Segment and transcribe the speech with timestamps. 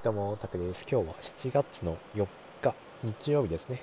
[0.00, 0.86] どうも、タクです。
[0.88, 2.28] 今日は7月の4
[2.62, 3.82] 日、日曜日ですね。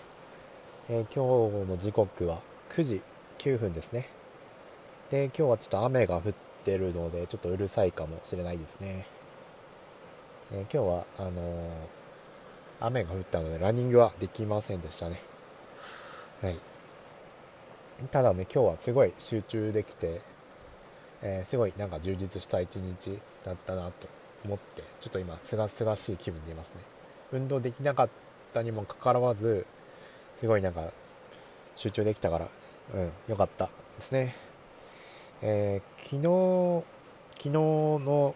[0.88, 3.02] えー、今日の時刻は9時
[3.38, 4.08] 9分ですね。
[5.10, 6.34] で、今日はちょっと雨が降っ
[6.64, 9.06] てるので、ちょっとうるさいかもしれないですね。
[10.54, 11.70] えー、今日は、あのー、
[12.80, 15.22] 雨が降ったので、ランニングはできませんでしたね。
[16.40, 16.58] はい。
[18.10, 20.22] ただね、今日はすごい集中できて、
[21.22, 24.08] えすごいなんか充実した一日だったなと
[24.46, 26.82] 思ってちょっと今すがすがしい気分でいますね。
[27.32, 28.10] 運動できなかっ
[28.54, 29.66] たにもかかわらず
[30.38, 30.92] すごいなんか
[31.76, 32.48] 集中できたから
[32.94, 34.36] うん良かったですね。
[35.42, 36.86] えー、昨日
[37.38, 38.36] 昨日の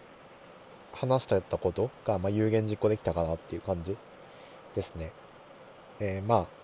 [0.93, 3.95] 話してたことが、まあ、有言実行できたかなっていう感じ
[4.75, 5.11] ですね。
[5.99, 6.59] えー、まあ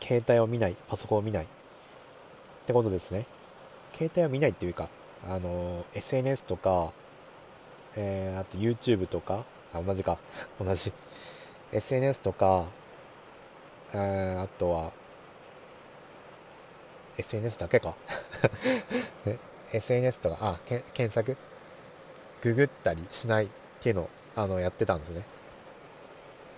[0.00, 1.46] 携帯を見ないパソコンを見ないっ
[2.66, 3.26] てことですね。
[3.94, 4.90] 携帯を見ないっていうか
[5.22, 6.92] あの SNS とか
[7.96, 10.18] えー、あと YouTube とか、あ、同じか、
[10.60, 10.92] 同じ。
[11.72, 12.66] SNS とか、
[13.92, 14.92] えー、あとは、
[17.16, 17.94] SNS だけか。
[19.72, 21.36] SNS とか、あ、け検索？
[22.42, 23.48] ググったりしないっ
[23.80, 25.24] ていうのを、あの、やってたんですね。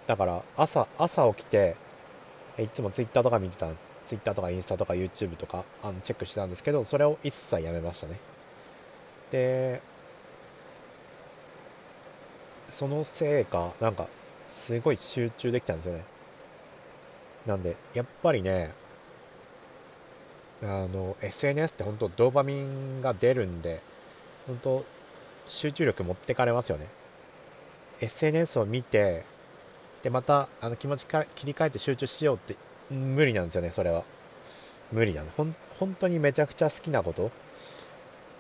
[0.07, 1.77] だから、朝、朝起きて、
[2.59, 3.69] いつも Twitter とか見てた、
[4.07, 8.19] Twitter とかインスタとか YouTube とか、あの、チェックしてたんですけど、それを一切やめましたね。
[9.31, 9.81] で、
[12.77, 14.07] そのせいかなんか
[14.49, 16.05] すごい集中できたんですよね。
[17.47, 18.75] なんでやっぱりね
[20.63, 23.81] あの SNS って本当ドーパミンが出るんで
[24.47, 24.85] 本当
[25.49, 26.89] 集中力持ってかれますよね。
[28.03, 29.25] SNS を見て
[30.03, 32.57] でまたあの気持ちか切り替えて集中しようって
[32.95, 34.05] 無理なんですよねそれは。
[34.93, 37.31] 無理なのほん本当にめちゃくちゃ好きなこと。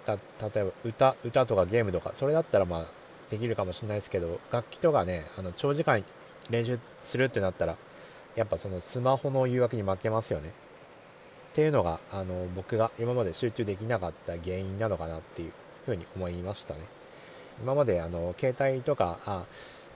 [0.04, 6.04] た例えば歌歌とかゲームとかそれだったらまあできるかもしれないですけど楽器とかねあの長時間
[6.50, 7.76] 練習するってなったら
[8.36, 10.50] やっぱそのスマホの誘惑に負けますよね。
[10.50, 10.52] っ
[11.54, 15.52] ていうのがあの僕が今まで集中できなかった原因なのかなっていう
[15.86, 16.80] ふうに思いましたね。
[17.62, 19.44] 今まであの携帯とかあ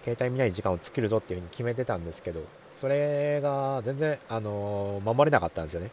[0.03, 2.43] 携帯見ない時間を作るぞっていうふうに決めてたんですけど
[2.75, 5.91] それが全然あの守れなかったんですよね。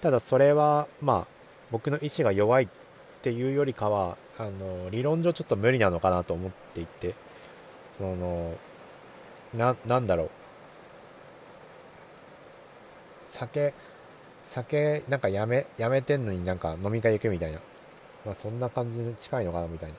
[0.00, 1.26] ただそれはまあ
[1.72, 2.68] 僕の意志が弱いっ
[3.22, 7.14] ていうよりかはあの理論上ちょっと無理なのかなと思っていて
[7.96, 8.56] その
[9.54, 10.30] ななんだろう。
[13.30, 13.74] 酒
[14.44, 17.60] 酒なんかやめやめてんのになんか飲み会行くみたいな。
[18.24, 19.96] まあそんな感じに近いのかなみたいな。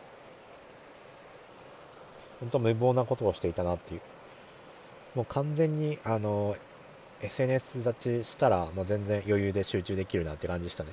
[2.40, 4.02] 本当無謀なことをしていたなっていう。
[5.16, 6.56] もう完全にあの
[7.22, 10.92] SNS 立ちしたらもう全然余裕で集中できるなって感じでしたね。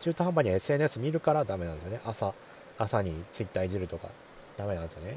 [0.00, 2.00] 中途半端に SNS 見るからダメなんですよね。
[2.04, 2.34] 朝
[2.78, 4.08] 朝に Twitter いじるとか
[4.56, 5.16] ダメなんですよね。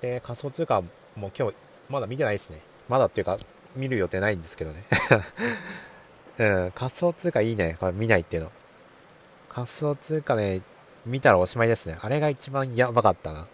[0.00, 0.82] で、仮想通貨
[1.16, 1.54] も今日
[1.88, 2.60] まだ見てないですね。
[2.88, 3.38] まだっていうか
[3.76, 4.84] 見る予定ないんですけどね。
[6.38, 7.76] うん、仮想通貨いいね。
[7.78, 8.52] これ見ないっていうの。
[9.48, 10.62] 仮想通貨ね、
[11.06, 11.96] 見たらおしまいですね。
[12.00, 13.46] あれが一番やばかったな。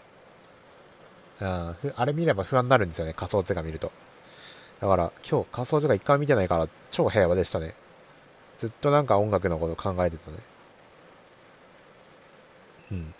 [1.42, 3.12] ああれ見れば不安になるんですよね。
[3.14, 3.92] 仮想通貨見ると。
[4.80, 7.74] だから今日仮想通貨一回見てないから超平和でしたね。
[8.58, 10.38] ずっとなんか音楽のこと考えてたね。
[12.92, 13.14] うん。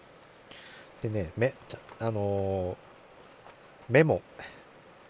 [1.03, 1.55] でね、め、
[1.99, 2.77] あのー、
[3.89, 4.23] メモ、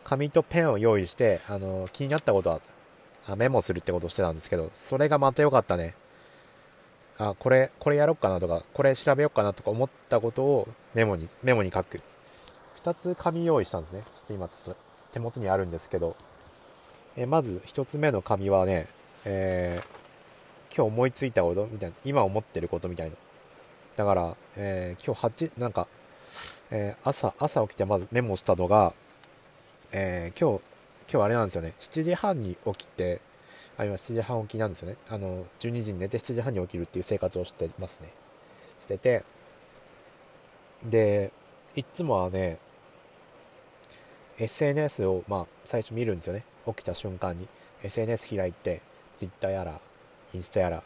[0.04, 2.60] 紙とペンを用意して、あのー、気になったことは、
[3.26, 5.94] あメモするってことをしてたんですけど、それがまた良かったね。
[7.19, 12.03] あ、これ、これやろうかなとか、これ調べようかなとか思ったことをメモに、メモに書く。
[12.82, 14.04] 2つ紙用意したんですね。
[14.12, 14.81] ちょっと今ちょっと
[15.12, 16.16] 手元にあるんですけど、
[17.16, 18.87] えまず1つ目の紙はね、
[19.26, 23.16] えー、今日思いついたことみたいな、今思ってることみたいな。
[23.96, 25.88] だから、えー、今日8、なんか、
[26.70, 28.94] えー、朝、朝起きてまずメモしたのが、
[29.92, 30.62] えー、今日、
[31.12, 33.20] 今日あれなんですよね、7時半に起きて、
[33.76, 34.96] あ、今7時半起きなんですよね。
[35.08, 38.12] あの、12時に寝て7時半に起きるっていう生活をしてますね。
[38.78, 39.24] してて、
[40.84, 41.32] で、
[41.74, 42.58] いつもはね、
[44.38, 46.44] SNS を、まあ、最初見るんですよね。
[46.66, 47.48] 起きた瞬間に。
[47.82, 48.82] SNS 開いて、
[49.16, 49.81] Twitter やら、
[50.32, 50.82] インスタやら、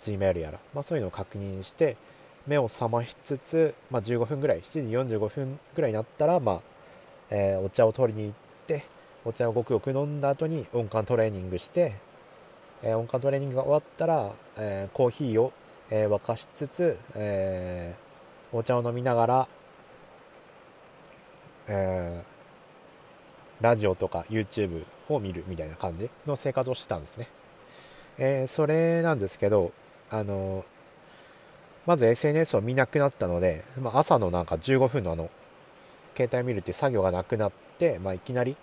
[0.00, 1.96] Gmail やら、まあそういうのを確認して、
[2.46, 6.60] 目を覚ましつつ、まあ、15分ぐらい7時45分ぐらいになったら、まあ
[7.30, 8.36] えー、お茶を取りに行っ
[8.66, 8.84] て
[9.24, 11.96] お茶をごくごく飲んだ後に音感トレーニングして、
[12.82, 15.52] えー、音感トレーニングが終わったら、えー、コーヒーを、
[15.90, 17.94] え沸かしつつ、え
[18.52, 19.48] お茶を飲みながら、
[21.68, 22.24] え
[23.60, 27.28] ラジオとか YouTube を見るみたいな感じの生活をしてたんですね。
[28.16, 29.72] えそれなんですけど、
[30.08, 30.64] あの
[31.86, 35.30] まず SNS を見なくなったので、まあ、朝のなんか15分のあの、
[36.16, 38.56] 携帯見るっていう作業がなくなって、まあ、いきなり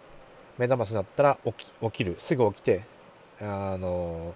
[0.57, 2.15] 目覚ましになったら起き起きる。
[2.18, 2.83] すぐ起きて
[3.39, 4.33] あの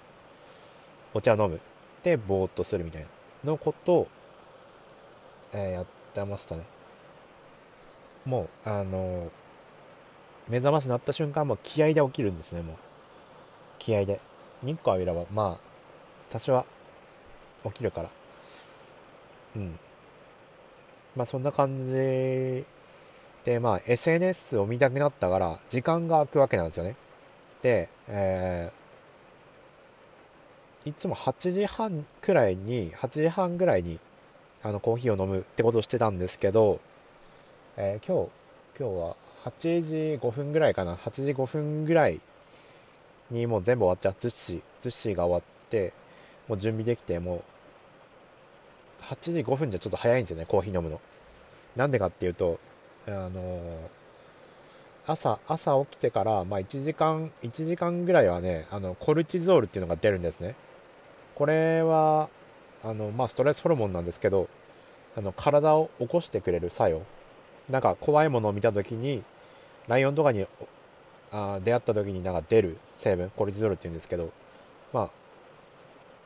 [1.13, 1.59] お茶飲む。
[2.03, 3.07] でぼーっとするみたいな
[3.51, 4.07] のことを、
[5.53, 6.63] えー、やってましたね。
[8.25, 9.31] もうあの
[10.47, 12.75] 目覚ましになった瞬間も気合で起きるんですねもう。
[13.79, 14.19] 気合で。
[14.63, 15.63] 日光浴びればまあ
[16.29, 16.65] 多少は
[17.65, 18.09] 起きるから。
[19.55, 19.79] うん。
[21.15, 22.65] まあそんな感じ
[23.45, 26.95] でまあ SNS を見たくなったから時間が空くわけなんですよね。
[27.61, 33.99] で、えー、いつも8時半くらいに8時半ぐらいに
[34.61, 36.79] あのコーヒーを飲むってことをしてたんですけど、
[37.77, 38.31] えー、今日
[38.77, 39.15] 今日は
[39.45, 40.95] 8時5分ぐらいかな。
[40.95, 42.19] 8時5分ぐらい
[43.31, 44.15] にもう全部終わっちゃう。
[44.19, 45.93] ズッシーズッシーが終わって
[46.47, 47.43] もう準備できてもう
[49.09, 50.99] 8時5分じゃちょっと早いんですよねコーヒー飲むの。
[51.75, 52.59] なんでかっていうと
[53.07, 53.89] あの、
[55.05, 60.55] 朝朝起きてから、まあ、1時間1時間ぐらいはねあのコルチゾールっていうのが出るんですね。
[61.35, 62.29] これは
[62.83, 64.47] あの、まあ、ストレスホルモンなんですけど
[65.15, 67.01] あの体を起こしてくれる作用。
[67.69, 69.23] なんか怖いものを見た時に
[69.87, 70.45] ライオンとかに
[71.31, 74.31] あ出会った時になんか出る成分コルチゾールっていうんですけど
[74.93, 75.11] まあ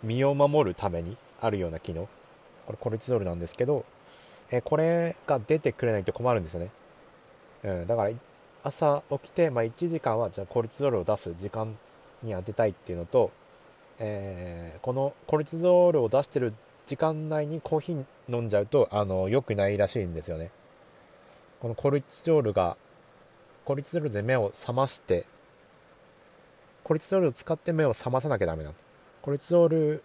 [0.04, 2.08] 身を守るためにあるような機能。
[2.70, 3.84] これコルチゾールなんですけど、
[4.52, 6.70] えこれが出てくれないと困るんですよね、
[7.64, 8.12] うん、だから
[8.62, 11.76] 朝起きて、まあ、1時間はじゃあコルチゾールを出す時間
[12.22, 13.32] に当てたいっていうのと、
[13.98, 16.54] えー、このコルチゾールを出してる
[16.86, 20.52] 時間内にコーヒー飲んじゃうとあの良くないらしいんですよね。
[21.62, 22.78] このコルチゾールが
[23.66, 25.26] コルチゾールで目を覚まして
[26.84, 28.76] コルチゾールを使って目を覚まさなきゃダメなの
[29.24, 30.04] コルチゾール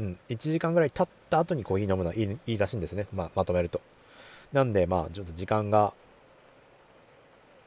[0.00, 0.18] うん。
[0.28, 3.80] 1時間ぐらい経った後にコーヒー飲むのはいいいいらしいんですね、まあ、まとめると。
[4.52, 5.94] なんでまあちょっと時間が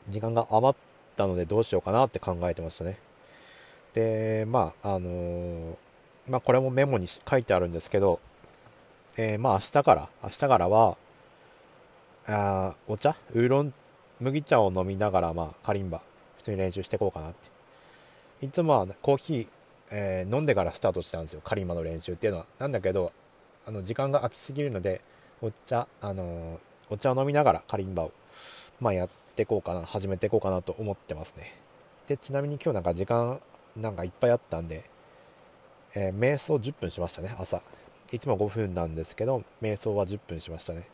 [0.08, 0.78] 時間が余っ
[1.16, 2.98] たのでどうしようかなって考えてましたね。
[3.94, 5.76] でまああのー、
[6.28, 8.20] まあこれもメモに書いてあるんですけど
[9.18, 10.98] えー、まあ明日から明日からは
[12.28, 13.16] あお茶？
[13.34, 13.74] ウーロン
[14.20, 16.02] 麦茶を飲みながら、まあ、カリンバ
[16.38, 18.46] 普通に練習していこうかなって。
[18.46, 19.48] いつもは、コーヒー、
[19.92, 21.42] えー、飲んでからスタートしたんですよ。
[21.44, 22.46] カリンバの練習っていうのは。
[22.60, 23.12] なんだけど
[23.66, 25.02] あの時間が空きすぎるので
[25.42, 26.60] お茶あのー、
[26.90, 28.12] お茶を飲みながらカリンバを、
[28.80, 31.56] まあ、やっていこうかな始めていこうかなと思ってますね。
[32.08, 33.40] でちなみに今日なんか時間
[33.76, 34.90] なんかいっぱいあったんで、
[35.96, 37.62] えー、瞑想10分しましたね朝。
[38.12, 40.88] いつも5分なんですけど瞑想は10分しましたね。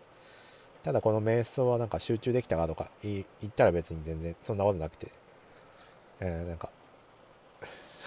[0.84, 5.12] ただこの瞑想はなんか集中できたかとか言ったら別に全然そんなことなくて、
[6.20, 6.70] えー、なんか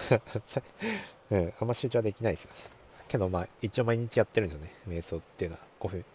[1.31, 2.71] うん、あんま集中はできないです。
[3.07, 4.73] けどまあ一応毎日やってるんですよね。
[4.87, 6.05] 瞑想っていうのは5分。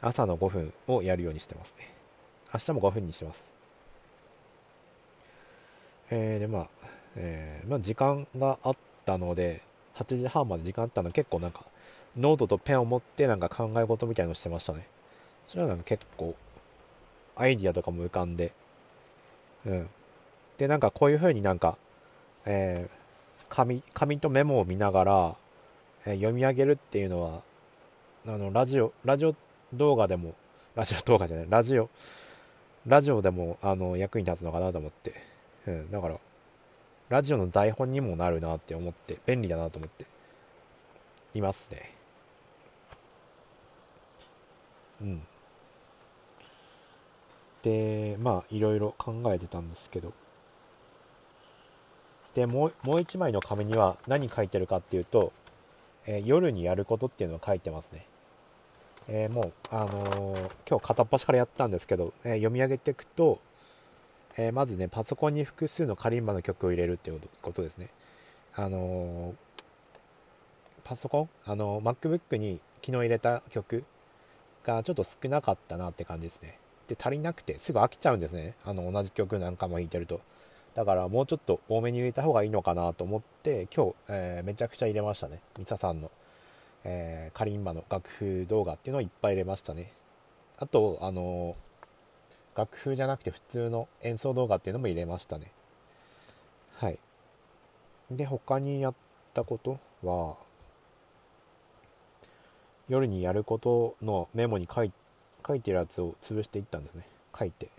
[0.00, 1.92] 朝の5分をやるようにしてますね。
[2.52, 3.52] 明日も5分にしてます。
[6.10, 6.68] えー、でまあ、
[7.16, 9.62] えー、まあ時間があったので、
[9.96, 11.64] 8時半まで時間あったので結構なんか
[12.16, 14.86] ノートとペンを持ってなんか考え事みたいのしてましたね。
[15.46, 16.34] それは結構
[17.36, 18.52] アイディアとかも浮かんで、
[19.66, 19.88] うん。
[20.58, 21.76] で、なんかこういう風になんか、
[22.46, 23.03] えー、
[23.54, 25.36] 紙、紙とメモを見ながら、
[26.06, 27.42] えー、読み上げるっていうのは、
[28.26, 29.36] あの、ラジオ、ラジオ
[29.72, 30.34] 動画でも、
[30.74, 31.88] ラジオ動画じゃない、ラジオ、
[32.84, 35.14] ラジオでも、あの、役に立つのかなと思って、
[35.66, 36.18] うん、だから、
[37.10, 40.04] ラジオの台本にもなるなって思って、便利だなと思って、
[41.34, 41.94] いますね。
[45.00, 45.22] うん。
[47.62, 50.12] でまあいろいろ考えてたんですけど
[52.34, 55.32] でもうもう一枚の紙には何書いてるかっていうと、
[56.06, 58.06] えー、夜にやることっていうのを書いてますね、
[59.08, 63.38] えー、もう、あのー、今日片っ端からやったんですけど、え読み上げていくと、
[64.36, 67.88] えまずねパソコンに複数のカリンバの曲を入れるっていうことですね。
[68.56, 69.34] あの
[70.82, 71.28] パソコン？
[71.46, 73.84] あの MacBook に昨日入れた曲
[74.64, 76.58] がちょっと少なかったなって感じですね。
[76.84, 78.56] って足りなくてすぐ飽きちゃうんですね。
[78.64, 80.20] あの同じ曲なんかも弾いてると。
[80.74, 85.40] だからもうちょっと多めに入れた方がいいのかなと思って今日、えー、めちゃくちゃ入れましたね。
[85.58, 86.10] ミサさんの、
[86.82, 89.92] えー、カリンバの楽譜動画っていうのをいっぱい入れましたね。
[90.58, 95.52] あとあのー、楽譜じゃなくて普通の演奏動画っていうのも入れましたね。
[96.76, 96.98] はい。
[98.10, 98.94] で他にやっ
[99.32, 100.36] たことは
[102.88, 104.92] 夜にやることのメモに書い
[105.46, 107.06] 書いてるやつを潰していったんですね。
[107.36, 107.70] 書いて。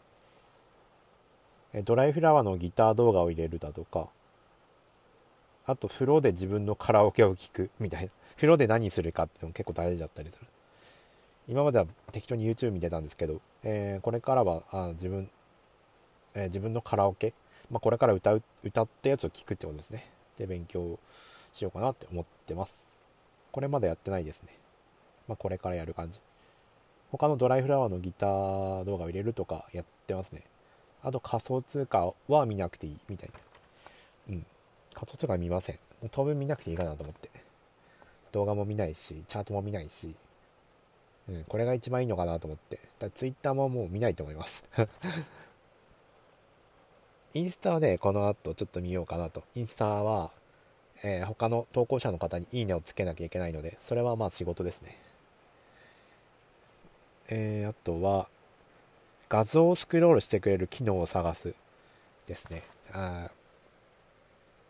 [1.84, 4.08] ドライフラワーのギター動画を入れるだとか
[5.66, 8.12] あと風呂で自分のカラオケを聴くみたいな。
[8.36, 10.46] 風呂で何するかっていうのも結構大事だったりする。
[11.48, 15.30] 今までは適当に YouTube 見てたんですけど、えー、これからはあ自分、
[16.34, 17.34] えー、自分のカラオケ、
[17.70, 20.12] まあ、これから歌う歌ったやつを聴くってことですね。
[20.38, 21.00] で勉強
[21.54, 22.74] しようかなって思ってます。
[23.52, 24.50] これまでやってないですね。
[25.28, 26.20] まあ、これからやる感じ。
[27.12, 30.44] 他のドライフラワーのギター動画を入れるとかやってますね。
[31.06, 34.34] あと仮想通貨は見なくていいみたいな。
[34.34, 34.46] うん。
[34.96, 35.80] 仮想通貨は見ません。
[36.10, 37.30] 当分見なくていいかなと思って。
[38.32, 40.16] 動画も見ないしチャートも見ないし。
[41.30, 42.80] うん、これが一番いいのかなと思って。
[42.98, 44.64] だツイッターももう見ないと思います。
[47.36, 49.44] インスタはね、この後ちょっと見ようかなと。
[49.54, 50.32] インスタは、
[51.04, 54.98] えー、他の投稿者の方にいいねをつけなきゃいけないので、それはまあ仕事ですね。
[57.28, 58.28] えー、あとは、
[59.30, 61.56] 画像をスクロールしてくれる機能を探す
[62.28, 62.64] ですね。
[62.92, 63.30] あ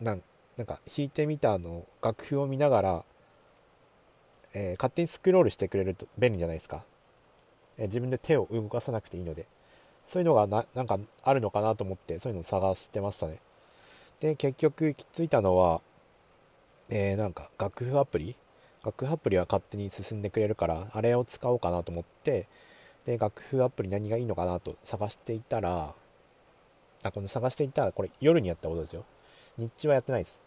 [0.02, 0.24] なん
[0.58, 3.06] なんか弾いてみたの楽譜を見ながら
[4.58, 6.86] えー、勝手にスクロールしてくれると便利じゃないですか、
[7.78, 9.48] えー、自分で手を動かさなくていいので。
[10.08, 13.40] そういうのがななんかあるのかなと思ってそういうのを探してましたね。
[14.20, 15.82] で結局行き着いたのは、
[16.90, 18.36] えー、なんか楽譜アプリ？
[18.84, 22.48] 楽譜アプリは勝手に進んでくれるからあれを使おうかなと思って
[23.06, 25.94] で楽譜アプリ何がいいのかなと探していたら
[27.04, 29.06] あこの探していたらこれ夜にやったことですよ
[29.58, 30.40] 日中はやってないです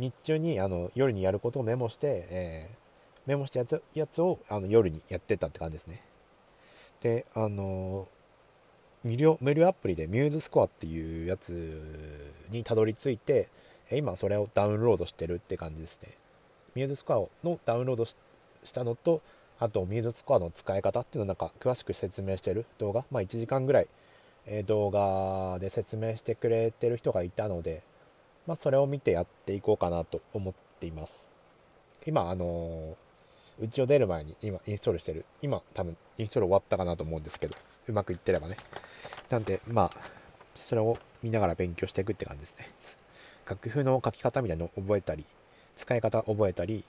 [0.00, 6.02] 日中にあの夜にやることをメモして、えー、メモしたやつやつをあの夜にやってたって感じですね。
[7.02, 8.08] で、あの
[9.04, 13.50] 無料無料アプリでミューズスコアっていうやつにたどり着いて、
[13.92, 16.16] 今それをダウンロードしてるって感じですね。
[16.74, 18.16] ミューズスコアのダウンロードし
[18.72, 19.20] たのと、
[19.60, 23.88] あとミューズスコアの使い方っていうのをなんか詳しく説明してる動画、まあ1時間ぐらい、
[24.46, 27.82] え動画で説明してくれてる人がいたので、
[28.46, 31.28] まあ、それを見てやっていこうかなと思っています。
[32.06, 32.96] 今、あの
[33.60, 35.26] うちを出る前に今インストールしてる。
[35.42, 37.54] 今多分インストール終わったかなと思うんですけど、
[37.86, 38.56] うまくいってればね。
[39.28, 40.00] なんで、まあ、
[40.54, 42.70] それを見ながら勉強していくって感じですね。
[43.46, 45.26] 楽譜の書き方みたいなのを覚えたり、
[45.76, 46.84] 使い方覚えたり、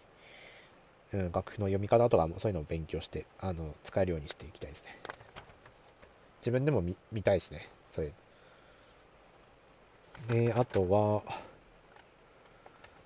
[1.14, 4.98] うん、楽譜の読み方とかもそういうのを勉強して、あの、使えるようにしていきたいですね。
[6.40, 8.14] 自分でも見たいしね、そういう
[10.28, 11.24] で、あとは、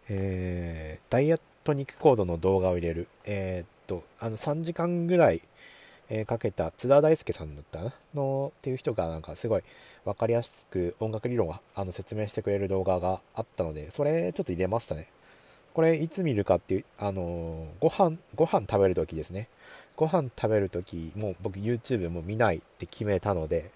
[0.09, 3.07] えー、ダイエット肉コードの動画を入れる。
[3.25, 5.41] えー、っと、あの、3時間ぐらい、
[6.09, 9.63] えー、かけた津田大介さんだったなのっていう人がなんかすごい
[10.03, 15.09] 分かりやすく音楽理論をあの説明してくれる動画があったので、それちょっと入れましたね。
[15.75, 19.49] これいつ見るかっていう、あのー、ご飯、ご飯食べるときですね。
[19.97, 23.73] ご飯食べるとき、もう僕 YouTube も見ないって決めたので、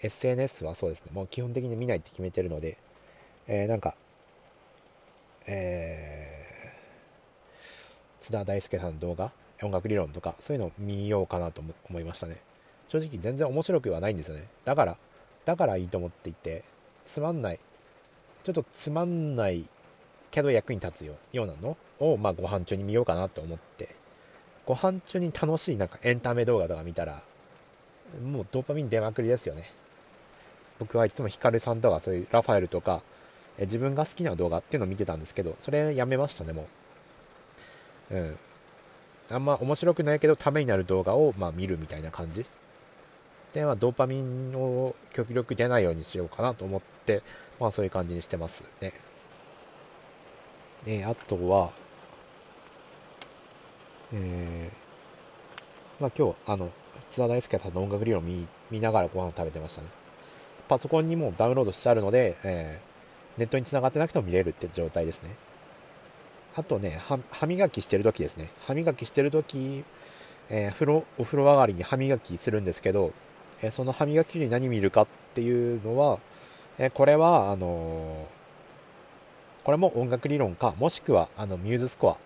[0.00, 2.76] SNS はそうですね、もう基本的に見ないって決めてるので、
[3.46, 3.96] えー、なんか、
[5.46, 12.42] えー、津田大介さんの動画、音楽理論とか、そういうのを見ようかなと思いましたね。
[12.88, 14.48] 正直全然面白くはないんですよね。
[14.66, 14.98] だから、
[15.46, 16.64] だからいいと思っていて、
[17.06, 17.60] つまんない、
[18.44, 19.66] ちょっとつまんない
[20.32, 23.94] けど役に立つようなのを、まあ、ご飯中に見ようかなと思って、
[24.66, 27.22] ご飯中に楽しいなんかエンタメ動画とか見たら、
[28.24, 29.70] もうドーパミン出まくりですよね。
[30.78, 33.02] 僕はいつもヒカルさんとかそういうラファエルとか、
[33.58, 36.66] え自分が好きな動画っていうのを見てたんですけど、それやめましたね、も
[38.10, 38.16] う。
[38.16, 38.38] うん。
[39.30, 42.46] あんま面白くないけど、ためになる動画を、まあ、見るみたいな感じ。
[43.52, 47.22] で、まあ、ドーパミンを極力出ないようにしようかなと思って、
[47.60, 48.94] まあ、そういう感じにしてますね。
[50.86, 51.70] えー、あとは、
[54.12, 56.70] えー、まあ、今日、あの、
[57.08, 59.88] 津田大輔さんの音楽理論を見見ながらご飯を食べてましたね。
[60.68, 65.36] パソコンにもダウンロードしてあるので、えー、ネットに繋がってなくても見れるって状態ですね。
[66.56, 68.50] あとね、歯磨きしてる時ですね。
[68.66, 69.84] 歯磨きしてる時、
[70.50, 73.12] えー、風呂、お風呂上がりに歯磨きするんですけど、
[73.62, 76.18] えー、その歯磨きに何見るかっていうのは、
[76.78, 78.26] えー、これは、あの
[79.64, 82.16] これも音楽理論か、もしくは、あの、ミューズスコア。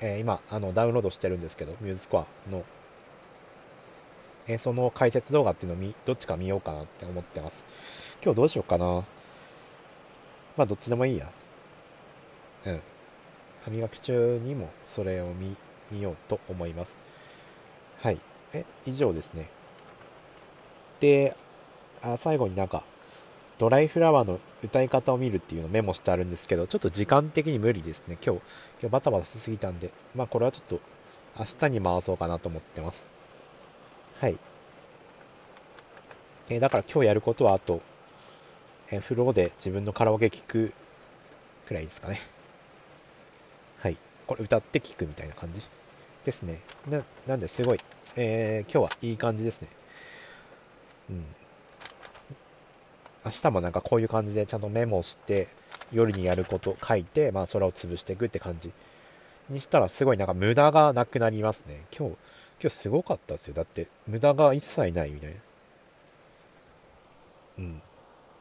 [0.00, 2.64] え今、あの、ダウンロードしてるんですけど、ミューズスコアの
[4.48, 7.64] えその解説動画っていうのを見、どっちか見ようかなって思ってます。
[8.22, 9.04] 今日どうしようかな。
[10.56, 11.30] まあ、どっちでもいいや。
[12.66, 12.80] うん。
[13.64, 15.56] 歯磨き中にもそれを見、
[15.90, 16.96] 見ようと思います。
[17.98, 18.20] はい。
[18.52, 19.50] え、以上ですね。
[21.00, 21.36] で、
[22.02, 22.84] あ最後になんか、
[23.58, 28.18] ドライフラワーの歌い方を見るっていうのをメモしてあるんですけど、ちょっと時間的に無理ですね。
[28.24, 28.40] 今日、
[28.80, 30.80] 今日バタバタしすぎたんで、まあこれはちょっと
[31.38, 33.08] 明日に回そうかなと思ってます。
[34.20, 34.38] はい。
[36.48, 37.80] えー、だから今日やることはあと、
[38.90, 40.72] えー、風呂で自分のカラオケ聴く
[41.66, 42.20] くらいですかね。
[43.78, 43.96] はい。
[44.26, 45.62] これ歌って聴くみたいな感じ。
[46.26, 47.78] ですねななんですごい、
[48.16, 49.68] えー、今日はいい感じですね
[51.08, 51.24] うん
[53.26, 55.48] 明日もなんかこういう感じでちゃんとメモして
[55.92, 58.70] 夜にやること書いてまあそれを潰していくって感じ
[59.48, 61.86] にしたらすごいなんか無駄がなくなりますね。
[61.96, 62.14] 今日
[62.60, 63.54] 今日すごかったですよ。
[63.54, 65.36] だって無駄が一切ないみたいな。
[67.58, 67.82] うん。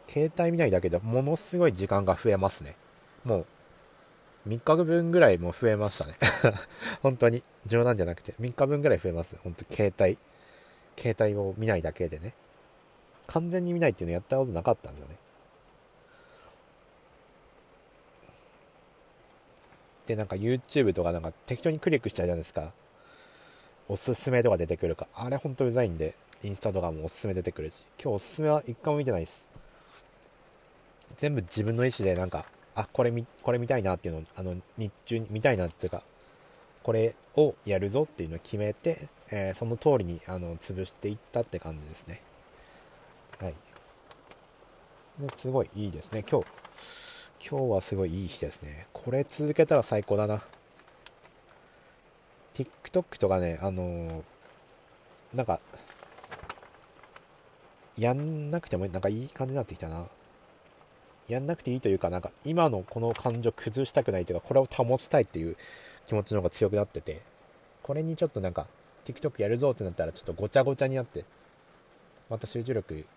[0.08, 2.76] 携帯見ないだけでものすごい時間が増えますね。
[3.24, 3.46] も
[4.46, 6.14] う3日分ぐらいも増えましたね。
[7.02, 10.20] 本当に冗談じゃなくて3日分ぐらい増えます本当携帯
[10.96, 12.36] 携帯を見ないだけでね。
[13.28, 15.18] 完全に見ないっていうのやったことなかったんですよね。
[20.06, 22.72] でなんか YouTube とかなんか適当にクリックしちゃうじゃないですか。
[23.88, 25.08] おすすめとか出てくるか。
[25.16, 26.16] あれほんとうざいんで。
[26.44, 27.84] インスタとかもおすすめ出てくるし。
[28.00, 29.48] 今日おすすめは一回も見てないです。
[31.18, 36.04] 全部自分の意思でなんかあこれ見これ見たいなっていうのをあの日中に見たいなっていうか
[36.84, 42.22] これをやるぞっていうのを決めて、えー、その通りにあの潰していったって感じですね。
[43.40, 43.56] はい。
[45.20, 46.24] ですごいいいですね。
[46.30, 46.48] 今日
[47.50, 48.88] 今日はすごいいい日ですね。
[48.94, 50.42] これ続けたら最高だな。
[52.54, 54.24] TikTok とかねあのー、
[55.34, 55.60] なんか
[57.98, 60.08] やんなくてもなんかいい感じになってきたな。
[61.28, 65.58] やんなくていいというかなんか今のこの感情崩したくないというかこれを保ちたいっていう
[66.08, 67.22] 気持ちの方が強くなってて
[67.82, 68.68] これにちょっとなんか
[69.06, 71.26] TikTok やるぞってなったらちょっとごちゃごちゃになって
[72.30, 73.08] また集中力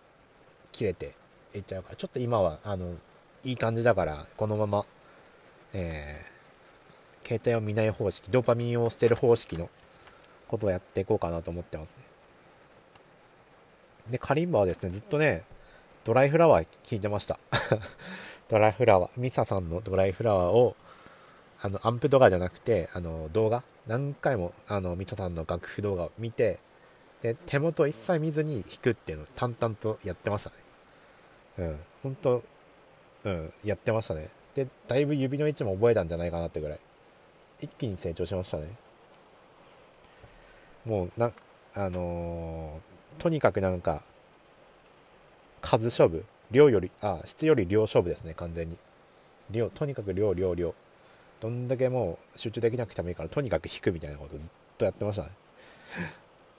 [0.71, 1.13] 切れて
[1.53, 2.95] いっちゃうからちょっと今はあの
[3.43, 4.85] いい感じだからこのまま
[5.71, 9.69] えー、携帯を見ない方式ドーパミンを捨てる方式の
[10.47, 11.97] ことをやっていこうかなと思ってますね
[14.09, 15.43] でカリンバはですねずっとね
[16.09, 17.39] ドライフラワー聞いてました。
[18.47, 20.75] ドライフラワー、ミサさんのドライフラワーを、
[21.61, 26.59] あの、アンプとかじゃなくて、あの、動画、何回も、あの、ミサさんの楽譜動画を見て、
[27.21, 30.55] で、手元一切見ずに弾くっていうのを淡々とやってましたね。
[31.57, 32.43] うん、本当
[33.25, 34.29] うん、やってましたね。
[34.55, 36.79] で、だいぶ指の位置も覚えたんじゃないかなってぐらい、
[37.59, 38.75] 一気に成長しましたね。
[40.85, 41.31] もう、な、
[41.73, 44.03] あのー、とにかくなんか、
[45.61, 48.77] 数勝負量よりあ質より量勝負ですね完全に
[49.51, 50.73] 量とにかく量量量
[51.41, 55.29] どんだけもう集中できなくてもいいからとにかく引くみたいなことずっとやってましたね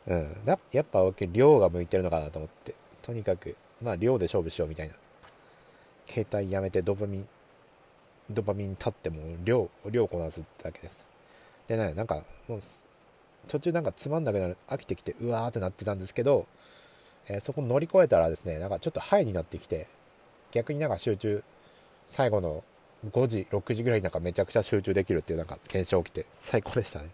[0.07, 0.37] うん。
[0.73, 1.01] やっぱ
[1.33, 2.75] 量が向いてるのかなと思って。
[3.03, 4.95] とにかくまあ量で勝負しようみたいな。
[6.07, 7.29] 携帯やめてドパミン
[8.29, 11.05] ドパミン立っても量量こなすってだけです。
[11.69, 12.61] でねなんかもう
[13.49, 16.47] 途中なんかつまんなくなる飽きてきてうわーってなってたんですけど
[17.29, 19.89] えー、そこ乗り越えたらですね、なんかちょっとハイになってきて、
[20.53, 21.45] 逆になんか集中、
[22.09, 22.65] 最後の
[23.11, 27.11] 5時、6時ぐらいになんかめちゃくちゃ集中できるっていうなんか現象起きて、最高でしたね。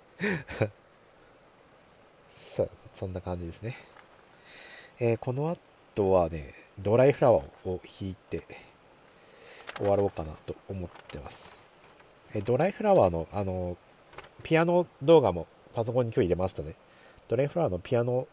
[2.97, 3.77] そ、んな感じですね。
[4.99, 5.51] えー、この
[5.95, 8.43] 後はね、ドライフラワーを弾いて
[9.77, 11.59] 終わろうかなと思ってます。
[12.35, 13.77] えー、ドライフラワーの、あの、
[14.43, 16.77] ピアノ動画もパソコンに今日入れましたね。
[17.29, 18.29] ドライフラワーのピアノ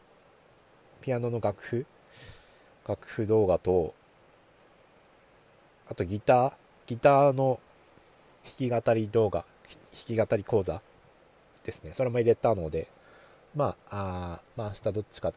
[1.01, 1.85] ピアノの楽譜
[2.87, 3.93] 楽譜動画と
[5.89, 6.53] あとギター
[6.85, 7.59] ギターの
[8.45, 9.45] 弾き語り動画
[10.07, 10.81] 弾き語り講座
[11.63, 12.87] ですねそれも入れたので
[13.55, 15.33] まああまあ明日どっちか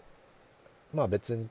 [0.94, 1.48] まあ別に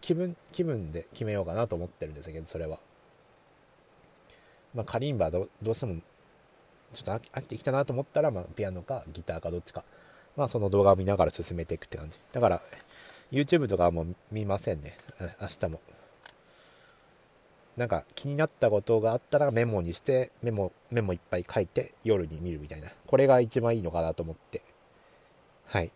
[0.00, 2.78] 気分気分で決めようかなと思ってるんですけどそれは
[4.74, 5.96] まあカリンバどどうしても
[6.92, 9.84] ちょっと飽きてきたなと思ったら、まあ、ピアノかギターかどっちか
[10.36, 12.62] まあその動画を見ながら進めていくって感じだから
[13.32, 14.94] YouTube とかも見ませんね。
[15.40, 15.80] 明日も。
[17.78, 22.88] なんか気になったことがあったらメモにして、メモ、メモいっぱい書いて夜に見るみたいな。
[23.06, 24.62] これが一番いいのかなと思って。
[25.72, 25.90] はい。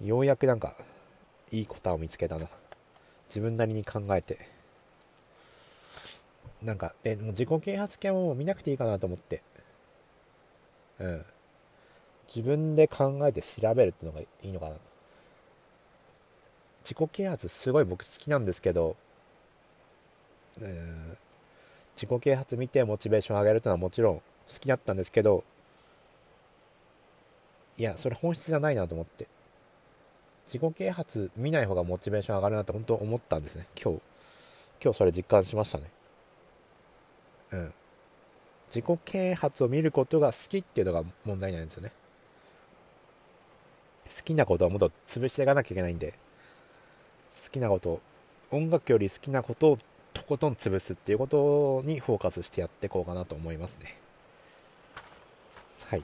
[0.00, 0.74] ようやくなんか、
[1.50, 2.48] いい答えを見つけたな。
[3.28, 4.48] 自分なりに考えて。
[6.62, 9.42] なんか、で、もう自己啓発系も見なくていいかなと思って。
[11.00, 11.26] うん。
[12.34, 14.76] 自分で考えて調べるっていうのがいいのかな。
[16.82, 18.96] 自己啓発すごい僕好きなんですけど、
[20.62, 21.18] え
[21.94, 24.22] 自己啓発見てモチベーション上げるってのはもちろん好
[24.58, 25.44] きだったんですけど
[27.78, 29.26] いやそれ本質じゃないなと思って。
[30.46, 33.66] 自己啓発見ない方がモチベーション上がるなって本当思ったんですね。
[33.80, 34.00] 今日。
[34.82, 35.90] 今日それ実感しましたね。
[37.50, 37.74] うん。
[38.68, 41.92] 自己啓発を見ることが好きっていうのが問題なんですよね。
[44.04, 46.14] 好きなことはもっと潰していかなきゃいけないんで。
[47.44, 48.00] 好きなこと
[48.50, 49.78] 音楽より好きなことを
[50.12, 53.96] とことん潰すっていうことにフォーカスしてやっていこうかなと思いますね。
[55.86, 56.02] はい。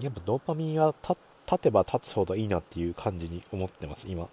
[0.00, 4.28] やっぱドーパミンは立てば立つほどいいなっていう感じに思ってます今。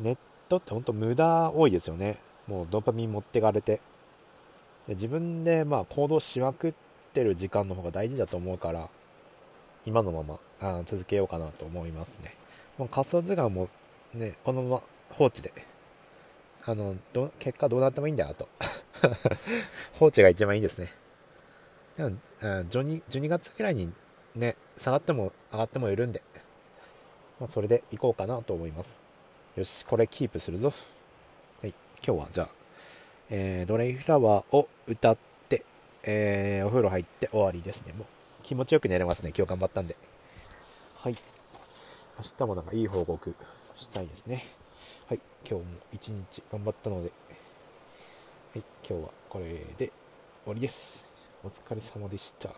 [0.00, 2.18] ネットって本当無駄多いですよね。
[2.46, 3.80] もうドーパミン持ってかれて。
[4.86, 6.74] で自分でまあ行動しまくっ
[7.14, 8.90] てる時間の方が大事だと思うから
[9.86, 12.36] 今のままあ続けようかなと思いますね。
[12.76, 13.70] もう仮想図鑑も
[14.12, 15.52] ねこのまま放置で。
[16.66, 18.48] あのど結果どうなってもいいんだよと。
[19.98, 20.88] 放置が一番いいですね。
[21.96, 23.92] でも 12, 12月ぐらいに
[24.34, 26.22] ね下がっても上がってもいるんで、
[27.40, 28.98] まあ、それでいこうかなと思います。
[29.56, 30.72] よしこれキープするぞ。
[31.60, 32.48] はい今日はじゃあ、
[33.30, 35.18] えー、ドレイフラワーを歌っ
[35.48, 35.64] て、
[36.02, 37.92] えー、お風呂入って終わりですね。
[37.92, 38.06] もう
[38.42, 39.32] 気持ちよく寝れますね。
[39.36, 39.96] 今日頑張ったんで。
[40.96, 41.16] はい。
[42.18, 43.34] 明日もなんかいい報告
[43.76, 44.44] したいですね。
[45.08, 47.12] はい今日も一日頑張ったので。
[48.52, 49.92] はい今日はこれで終
[50.46, 51.10] わりです。
[51.42, 52.54] お疲れ様でした。